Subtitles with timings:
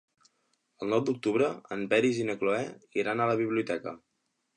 [0.85, 2.63] El nou d'octubre en Peris i na Cloè
[3.03, 3.95] iran a la biblioteca.